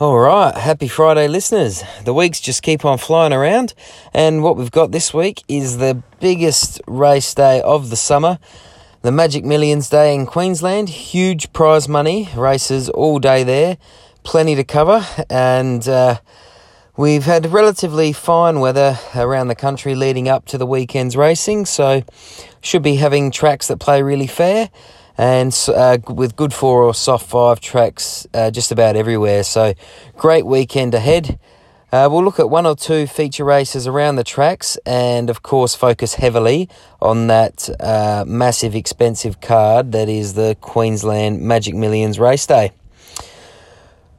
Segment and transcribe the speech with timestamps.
[0.00, 1.84] All right, happy Friday, listeners.
[2.06, 3.74] The weeks just keep on flying around,
[4.14, 8.38] and what we've got this week is the biggest race day of the summer,
[9.02, 10.88] the Magic Millions Day in Queensland.
[10.88, 13.76] Huge prize money, races all day there,
[14.22, 16.18] plenty to cover, and uh,
[16.96, 22.02] we've had relatively fine weather around the country leading up to the weekend's racing, so
[22.62, 24.70] should be having tracks that play really fair
[25.20, 29.42] and uh, with good four or soft five tracks uh, just about everywhere.
[29.42, 29.74] So,
[30.16, 31.38] great weekend ahead.
[31.92, 35.74] Uh, we'll look at one or two feature races around the tracks and, of course,
[35.74, 36.70] focus heavily
[37.02, 42.72] on that uh, massive, expensive card that is the Queensland Magic Millions race day.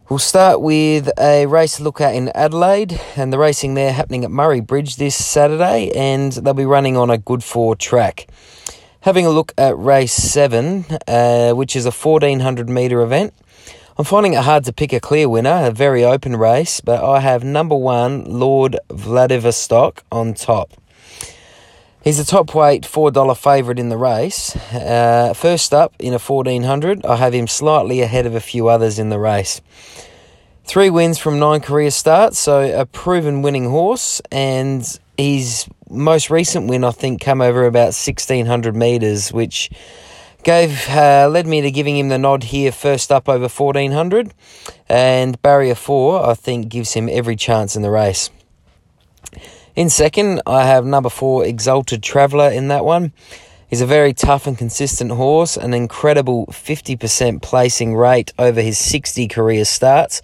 [0.07, 4.29] We'll start with a race look at in Adelaide, and the racing there happening at
[4.29, 8.27] Murray Bridge this Saturday, and they'll be running on a good four track.
[9.01, 13.33] Having a look at race seven, uh, which is a 1400 metre event.
[13.97, 17.19] I'm finding it hard to pick a clear winner, a very open race, but I
[17.19, 20.73] have number one, Lord Vladivostok, on top.
[22.03, 24.55] He's a top weight $4 favourite in the race.
[24.71, 28.99] Uh, first up in a 1400, I have him slightly ahead of a few others
[28.99, 29.61] in the race.
[30.63, 36.67] Three wins from nine career starts, so a proven winning horse, and his most recent
[36.67, 39.69] win, I think, come over about 1600 metres, which
[40.43, 44.33] gave uh, led me to giving him the nod here first up over 1400
[44.89, 48.31] and barrier 4 I think gives him every chance in the race.
[49.75, 53.13] In second, I have number 4 Exalted Traveller in that one.
[53.69, 59.29] He's a very tough and consistent horse, an incredible 50% placing rate over his 60
[59.29, 60.21] career starts.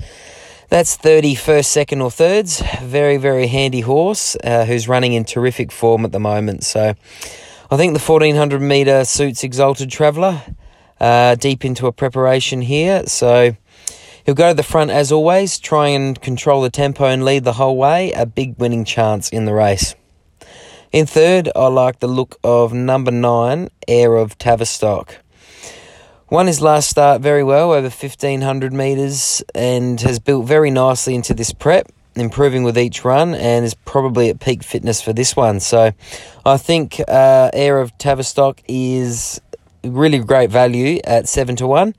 [0.70, 2.62] That's 31st, second, or thirds.
[2.82, 6.66] Very, very handy horse uh, who's running in terrific form at the moment.
[6.66, 6.94] So
[7.72, 10.42] I think the 1400 metre suits Exalted Traveller
[11.00, 13.06] uh, deep into a preparation here.
[13.08, 13.56] So
[14.26, 17.54] he'll go to the front as always, try and control the tempo and lead the
[17.54, 18.12] whole way.
[18.12, 19.96] A big winning chance in the race.
[20.92, 25.20] In third, I like the look of number nine, Heir of Tavistock.
[26.30, 31.34] Won his last start very well, over 1500 metres, and has built very nicely into
[31.34, 35.62] this prep, improving with each run, and is probably at peak fitness for this one.
[35.62, 35.94] So
[36.46, 39.40] I think uh, Heir of Tavistock is
[39.86, 41.96] really great value at 7 to 1.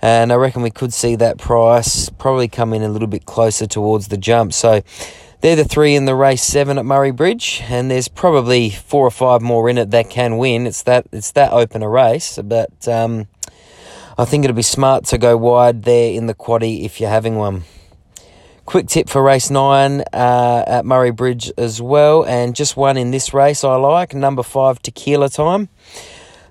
[0.00, 3.66] And I reckon we could see that price probably come in a little bit closer
[3.66, 4.52] towards the jump.
[4.52, 4.82] So
[5.40, 9.10] they're the three in the race seven at Murray Bridge, and there's probably four or
[9.10, 10.66] five more in it that can win.
[10.66, 13.28] It's that it's that open a race, but um,
[14.16, 17.34] I think it'd be smart to go wide there in the quaddy if you're having
[17.34, 17.64] one.
[18.64, 23.10] Quick tip for race nine uh, at Murray Bridge as well, and just one in
[23.10, 25.68] this race I like number five Tequila Time.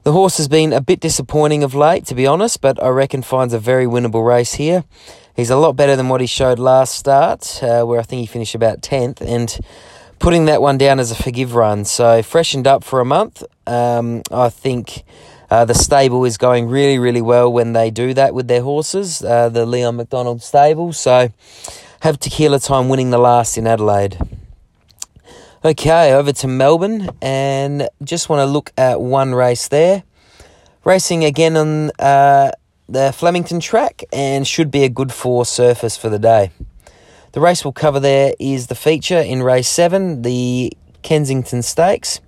[0.04, 3.22] The horse has been a bit disappointing of late, to be honest, but I reckon
[3.22, 4.84] finds a very winnable race here.
[5.34, 8.26] He's a lot better than what he showed last start, uh, where I think he
[8.26, 9.58] finished about 10th, and
[10.20, 11.86] putting that one down as a forgive run.
[11.86, 15.06] So, freshened up for a month, um, I think
[15.54, 19.24] uh, the stable is going really, really well when they do that with their horses,
[19.24, 20.92] uh, the Leon McDonald stable.
[20.94, 21.30] So
[22.00, 24.18] have Tequila Time winning the last in Adelaide.
[25.64, 30.02] Okay, over to Melbourne and just want to look at one race there.
[30.86, 32.54] Racing again on uh,
[32.90, 36.50] the Flemington track and should be a good four surface for the day.
[37.34, 42.22] The race we'll cover there is the feature in race seven, the Kensington Stakes.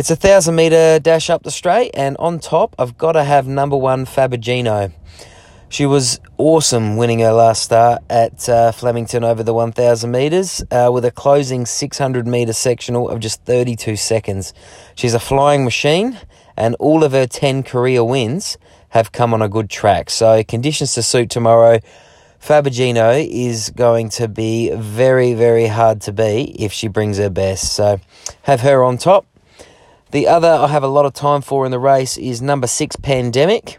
[0.00, 3.46] It's a thousand meter dash up the straight, and on top, I've got to have
[3.46, 4.94] number one Fabergino.
[5.68, 10.88] She was awesome winning her last start at uh, Flemington over the 1,000 metres uh,
[10.90, 14.54] with a closing 600 metre sectional of just 32 seconds.
[14.94, 16.18] She's a flying machine,
[16.56, 18.56] and all of her 10 career wins
[18.88, 20.08] have come on a good track.
[20.08, 21.78] So, conditions to suit tomorrow.
[22.40, 27.74] Fabergino is going to be very, very hard to beat if she brings her best.
[27.74, 28.00] So,
[28.44, 29.26] have her on top.
[30.10, 32.96] The other I have a lot of time for in the race is number six,
[32.96, 33.78] Pandemic.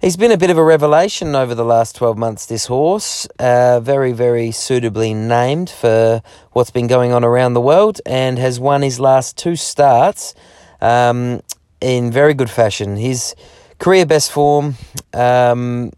[0.00, 3.28] He's been a bit of a revelation over the last 12 months, this horse.
[3.38, 8.58] Uh, very, very suitably named for what's been going on around the world and has
[8.58, 10.34] won his last two starts
[10.80, 11.40] um,
[11.80, 12.96] in very good fashion.
[12.96, 13.36] His
[13.78, 14.74] career best form
[15.14, 15.92] um,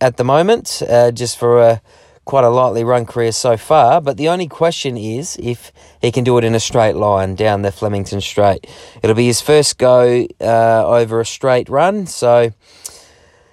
[0.00, 1.82] at the moment, uh, just for a
[2.26, 6.24] quite a lightly run career so far, but the only question is if he can
[6.24, 8.66] do it in a straight line down the Flemington Straight.
[9.02, 12.50] It'll be his first go uh, over a straight run, so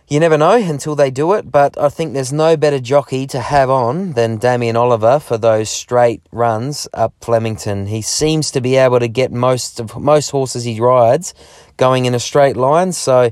[0.08, 3.40] you never know until they do it, but I think there's no better jockey to
[3.40, 7.86] have on than Damien Oliver for those straight runs up Flemington.
[7.86, 11.36] He seems to be able to get most of most horses he rides
[11.78, 13.32] going in a straight line, so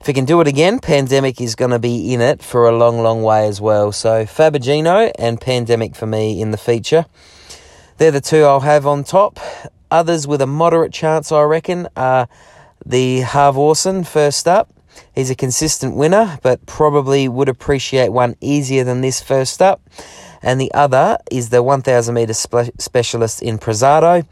[0.00, 2.76] if he can do it again, Pandemic is going to be in it for a
[2.76, 3.92] long, long way as well.
[3.92, 7.06] So Fabergino and Pandemic for me in the feature.
[7.98, 9.40] They're the two I'll have on top.
[9.90, 12.28] Others with a moderate chance, I reckon, are
[12.86, 14.72] the Harv Orson first up.
[15.14, 19.80] He's a consistent winner, but probably would appreciate one easier than this first up.
[20.42, 24.24] And the other is the 1000 metre spe- specialist in Prezado.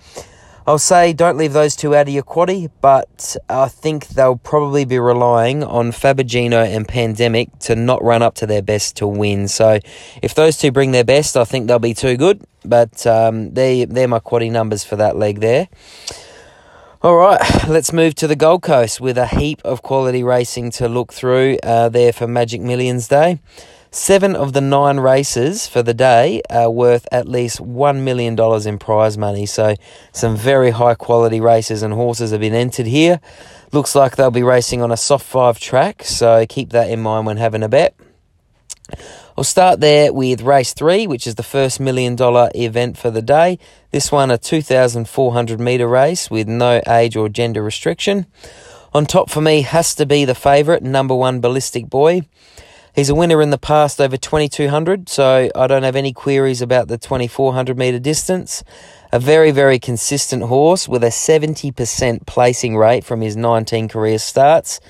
[0.68, 4.84] I'll say don't leave those two out of your quaddy, but I think they'll probably
[4.84, 9.46] be relying on Fabergino and Pandemic to not run up to their best to win.
[9.46, 9.78] So
[10.22, 12.44] if those two bring their best, I think they'll be too good.
[12.64, 15.68] But um, they, they're my quaddy numbers for that leg there.
[17.00, 20.88] All right, let's move to the Gold Coast with a heap of quality racing to
[20.88, 23.38] look through uh, there for Magic Millions Day.
[23.96, 28.38] Seven of the nine races for the day are worth at least $1 million
[28.68, 29.46] in prize money.
[29.46, 29.74] So,
[30.12, 33.20] some very high quality races and horses have been entered here.
[33.72, 37.24] Looks like they'll be racing on a soft five track, so keep that in mind
[37.24, 37.96] when having a bet.
[39.36, 43.22] I'll start there with race three, which is the first million dollar event for the
[43.22, 43.58] day.
[43.92, 48.26] This one, a 2,400 metre race with no age or gender restriction.
[48.92, 52.22] On top for me has to be the favourite, number one Ballistic Boy.
[52.96, 56.88] He's a winner in the past over 2200, so I don't have any queries about
[56.88, 58.64] the 2400 metre distance.
[59.12, 64.80] A very, very consistent horse with a 70% placing rate from his 19 career starts.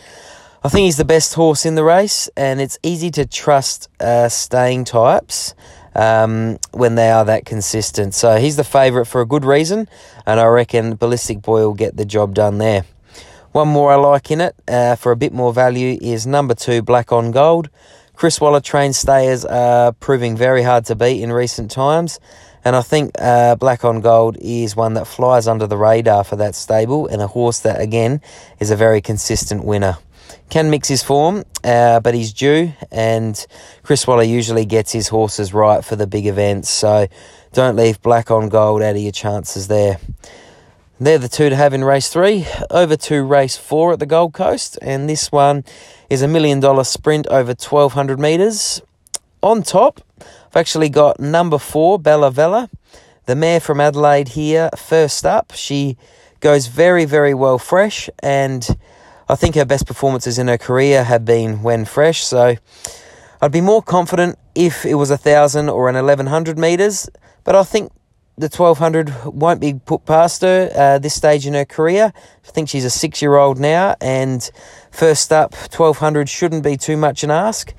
[0.62, 4.28] I think he's the best horse in the race, and it's easy to trust uh,
[4.28, 5.56] staying types
[5.96, 8.14] um, when they are that consistent.
[8.14, 9.88] So he's the favourite for a good reason,
[10.24, 12.84] and I reckon Ballistic Boy will get the job done there.
[13.56, 16.82] One more I like in it uh, for a bit more value is number two,
[16.82, 17.70] Black on Gold.
[18.14, 22.20] Chris Waller trained stayers are proving very hard to beat in recent times.
[22.66, 26.36] And I think uh, Black on Gold is one that flies under the radar for
[26.36, 28.20] that stable and a horse that, again,
[28.60, 29.96] is a very consistent winner.
[30.50, 33.46] Can mix his form, uh, but he's due, and
[33.82, 36.68] Chris Waller usually gets his horses right for the big events.
[36.68, 37.06] So
[37.54, 39.98] don't leave Black on Gold out of your chances there.
[40.98, 42.46] They're the two to have in race three.
[42.70, 45.62] Over to race four at the Gold Coast, and this one
[46.08, 48.80] is a million dollar sprint over 1200 metres.
[49.42, 52.70] On top, I've actually got number four, Bella Vella,
[53.26, 55.52] the mare from Adelaide here, first up.
[55.54, 55.98] She
[56.40, 58.66] goes very, very well fresh, and
[59.28, 62.24] I think her best performances in her career have been when fresh.
[62.24, 62.56] So
[63.42, 67.10] I'd be more confident if it was a thousand or an 1100 metres,
[67.44, 67.92] but I think
[68.38, 72.12] the 1200 won't be put past her uh, this stage in her career.
[72.46, 74.48] I think she's a six year old now, and
[74.90, 77.72] first up, 1200 shouldn't be too much an ask.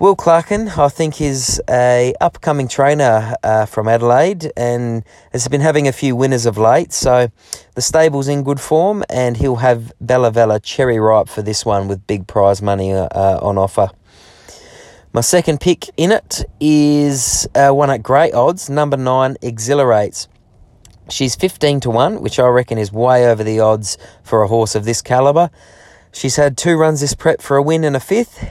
[0.00, 5.86] Will Clarken, I think, is a upcoming trainer uh, from Adelaide and has been having
[5.86, 6.92] a few winners of late.
[6.92, 7.28] So
[7.76, 11.86] the stable's in good form, and he'll have Bella Vella cherry ripe for this one
[11.86, 13.06] with big prize money uh,
[13.40, 13.90] on offer.
[15.14, 20.26] My second pick in it is uh, one at great odds, number nine, Exhilarates.
[21.08, 24.74] She's 15 to 1, which I reckon is way over the odds for a horse
[24.74, 25.52] of this calibre.
[26.12, 28.44] She's had two runs this prep for a win and a fifth.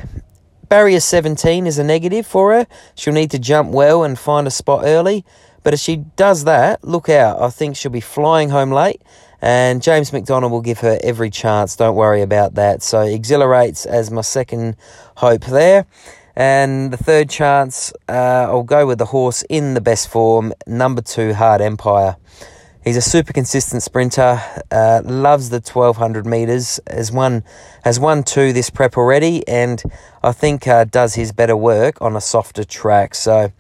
[0.70, 2.66] Barrier 17 is a negative for her.
[2.96, 5.26] She'll need to jump well and find a spot early.
[5.64, 7.42] But if she does that, look out.
[7.42, 9.02] I think she'll be flying home late.
[9.42, 11.76] And James McDonald will give her every chance.
[11.76, 12.82] Don't worry about that.
[12.82, 14.78] So, exhilarates as my second
[15.18, 15.86] hope there.
[16.36, 21.02] And the third chance, uh, I'll go with the horse in the best form, number
[21.02, 22.18] two, Hard Empire.
[22.84, 27.44] He's a super consistent sprinter, uh, loves the 1200 metres, has won,
[27.84, 29.82] has won two this prep already, and
[30.22, 33.16] I think uh, does his better work on a softer track.
[33.16, 33.54] So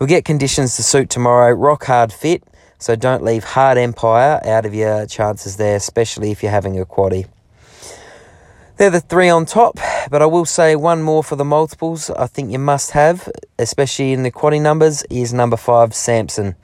[0.00, 1.52] we'll get conditions to suit tomorrow.
[1.52, 2.42] Rock hard fit,
[2.78, 6.84] so don't leave Hard Empire out of your chances there, especially if you're having a
[6.84, 7.26] quaddy.
[8.76, 9.78] They're the three on top,
[10.10, 12.10] but I will say one more for the multiples.
[12.10, 16.56] I think you must have, especially in the quaddy numbers, is number five, Samson.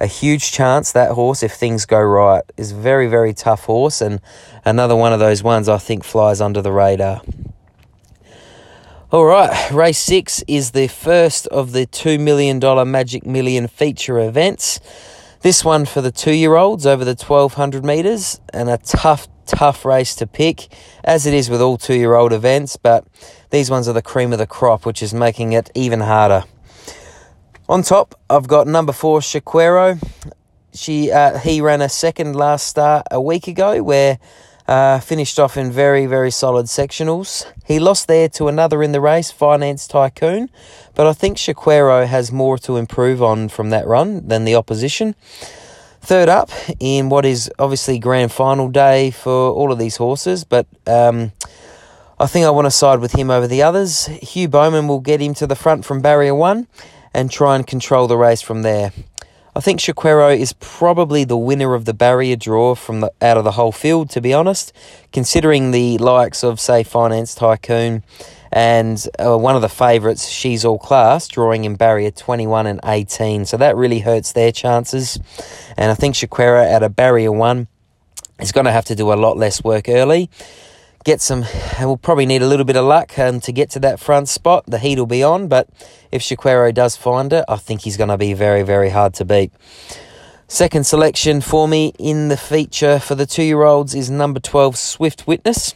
[0.00, 4.20] A huge chance that horse, if things go right, is very, very tough horse, and
[4.64, 7.22] another one of those ones I think flies under the radar.
[9.12, 12.58] All right, race six is the first of the $2 million
[12.90, 14.80] Magic Million feature events.
[15.42, 19.84] This one for the two year olds over the 1200 metres, and a tough, tough
[19.84, 20.68] race to pick,
[21.04, 23.06] as it is with all two year old events, but
[23.50, 26.44] these ones are the cream of the crop, which is making it even harder.
[27.68, 30.02] On top, I've got number four, Shaquero.
[30.74, 34.18] She, uh, he ran a second last start a week ago where
[34.66, 37.46] uh, finished off in very, very solid sectionals.
[37.64, 40.50] He lost there to another in the race, Finance Tycoon,
[40.94, 45.14] but I think Shaquero has more to improve on from that run than the opposition.
[46.02, 50.66] Third up in what is obviously grand final day for all of these horses, but
[50.84, 51.30] um,
[52.18, 54.06] I think I want to side with him over the others.
[54.06, 56.66] Hugh Bowman will get him to the front from barrier one
[57.14, 58.92] and try and control the race from there.
[59.54, 63.44] I think Shaquero is probably the winner of the barrier draw from the out of
[63.44, 64.72] the whole field, to be honest,
[65.12, 68.02] considering the likes of say Finance Tycoon
[68.52, 73.46] and uh, one of the favourites, She's All Class, drawing in barrier 21 and 18.
[73.46, 75.18] So that really hurts their chances.
[75.78, 77.68] And I think Shaquero at a barrier one
[78.40, 80.28] is going to have to do a lot less work early.
[81.04, 81.46] Get some,
[81.80, 84.64] we'll probably need a little bit of luck um, to get to that front spot.
[84.66, 85.68] The heat will be on, but
[86.12, 89.24] if Shaquero does find it, I think he's going to be very, very hard to
[89.24, 89.50] beat.
[90.46, 94.76] Second selection for me in the feature for the two year olds is number 12,
[94.76, 95.74] Swift Witness.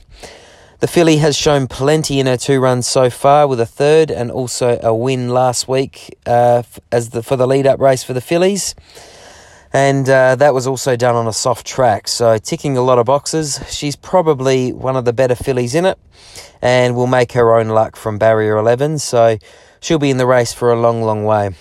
[0.78, 4.30] The filly has shown plenty in her two runs so far, with a third and
[4.30, 8.20] also a win last week uh, as the for the lead up race for the
[8.20, 8.74] fillies,
[9.72, 12.08] and uh, that was also done on a soft track.
[12.08, 13.58] So ticking a lot of boxes.
[13.70, 15.98] She's probably one of the better fillies in it,
[16.60, 18.98] and will make her own luck from barrier eleven.
[18.98, 19.38] So
[19.80, 21.54] she'll be in the race for a long, long way.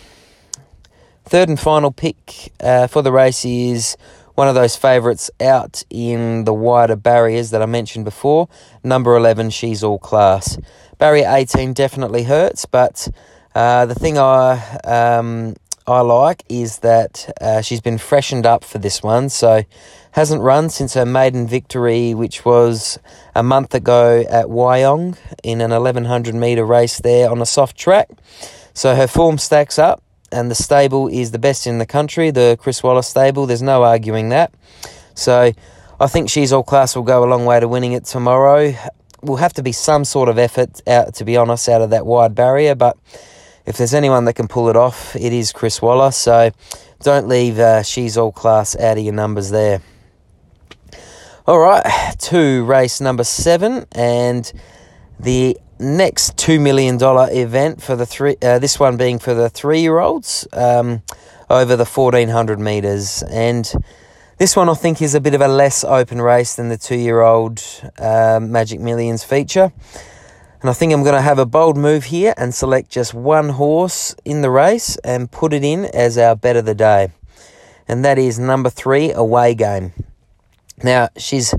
[1.23, 3.95] Third and final pick uh, for the race is
[4.35, 8.47] one of those favourites out in the wider barriers that I mentioned before.
[8.83, 10.57] Number 11, She's All Class.
[10.97, 13.07] Barrier 18 definitely hurts, but
[13.53, 15.55] uh, the thing I um,
[15.87, 19.63] I like is that uh, she's been freshened up for this one, so
[20.11, 22.97] hasn't run since her maiden victory, which was
[23.35, 28.09] a month ago at Wyong in an 1100 metre race there on a soft track.
[28.73, 30.01] So her form stacks up
[30.31, 33.45] and the stable is the best in the country, the Chris Waller stable.
[33.45, 34.53] There's no arguing that.
[35.13, 35.51] So
[35.99, 38.73] I think she's all class will go a long way to winning it tomorrow.
[39.21, 42.05] Will have to be some sort of effort out, to be honest, out of that
[42.05, 42.75] wide barrier.
[42.75, 42.97] But
[43.65, 46.11] if there's anyone that can pull it off, it is Chris Waller.
[46.11, 46.51] So
[47.01, 49.81] don't leave uh, she's all class out of your numbers there.
[51.47, 54.51] All right, to race number seven and
[55.19, 58.35] the next two million dollar event for the three.
[58.41, 61.01] Uh, this one being for the three year olds um,
[61.49, 63.71] over the fourteen hundred meters, and
[64.37, 66.97] this one I think is a bit of a less open race than the two
[66.97, 67.61] year old
[67.97, 69.71] uh, Magic Millions feature.
[70.61, 73.49] And I think I'm going to have a bold move here and select just one
[73.49, 77.09] horse in the race and put it in as our bet of the day.
[77.87, 79.93] And that is number three, Away Game.
[80.81, 81.53] Now, she's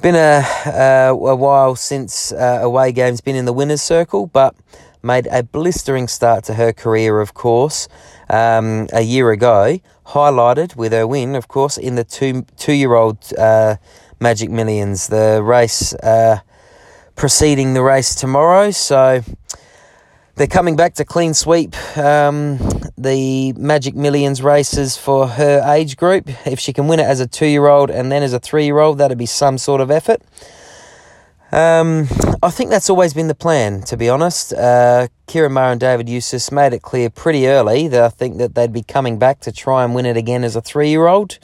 [0.00, 4.54] been a, uh, a while since uh, away games been in the winners' circle, but
[5.02, 7.88] made a blistering start to her career, of course,
[8.28, 9.78] um, a year ago.
[10.06, 13.76] Highlighted with her win, of course, in the two two year old uh,
[14.18, 16.40] Magic Millions, the race uh,
[17.14, 18.70] preceding the race tomorrow.
[18.70, 19.22] So
[20.40, 22.56] they're coming back to clean sweep um,
[22.96, 26.30] the Magic Millions races for her age group.
[26.46, 28.64] If she can win it as a two year old and then as a three
[28.64, 30.22] year old, that'd be some sort of effort.
[31.52, 32.08] Um,
[32.42, 34.54] I think that's always been the plan, to be honest.
[34.54, 38.72] Uh, Maher and David Eustace made it clear pretty early that I think that they'd
[38.72, 41.38] be coming back to try and win it again as a three year old.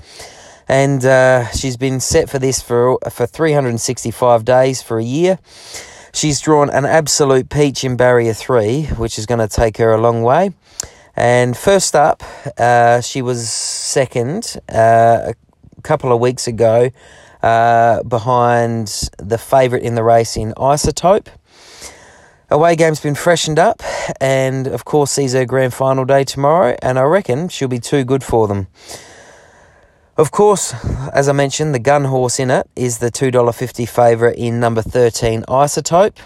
[0.69, 5.39] And uh, she's been set for this for, for 365 days for a year.
[6.17, 10.01] She's drawn an absolute peach in barrier three, which is going to take her a
[10.01, 10.55] long way.
[11.15, 12.23] And first up,
[12.57, 15.35] uh, she was second uh,
[15.77, 16.91] a couple of weeks ago
[17.43, 21.29] uh, behind the favourite in the race in Isotope.
[22.49, 23.83] Away game's been freshened up,
[24.19, 28.05] and of course, sees her grand final day tomorrow, and I reckon she'll be too
[28.05, 28.69] good for them.
[30.19, 30.73] Of course,
[31.13, 35.43] as I mentioned, the gun horse in it is the $2.50 favourite in number 13,
[35.43, 36.17] Isotope.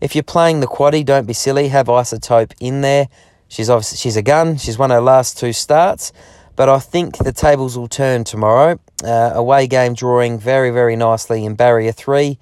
[0.00, 3.08] If you're playing the quaddy, don't be silly, have Isotope in there.
[3.46, 4.56] She's obviously she's a gun.
[4.56, 6.10] She's won her last two starts,
[6.56, 8.80] but I think the tables will turn tomorrow.
[9.04, 12.38] Uh, away game drawing very very nicely in barrier three.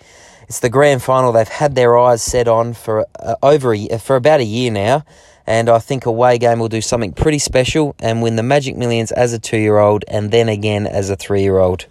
[0.48, 4.14] It's the grand final they've had their eyes set on for uh, over a, for
[4.14, 5.04] about a year now,
[5.46, 9.12] and I think away game will do something pretty special and win the Magic Millions
[9.12, 11.86] as a two year old and then again as a three year old.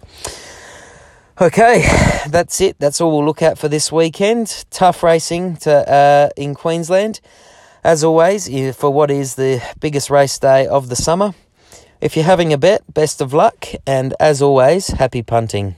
[1.38, 1.82] Okay,
[2.28, 2.78] that's it.
[2.78, 4.64] That's all we'll look at for this weekend.
[4.70, 7.20] Tough racing to uh, in Queensland,
[7.84, 11.34] as always, for what is the biggest race day of the summer.
[12.00, 15.76] If you're having a bet, best of luck, and as always, happy punting.